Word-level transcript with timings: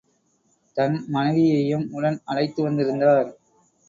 தன் 0.77 0.95
மனைவியையும் 1.07 1.85
உடன் 1.91 2.17
அழைத்து 2.25 2.63
வந்திருந்தார். 2.63 3.29